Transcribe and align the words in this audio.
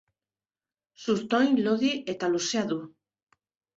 Zurtoin 1.03 1.53
lodi 1.67 1.93
eta 2.15 2.31
luzea 2.33 2.65
du. 2.73 2.79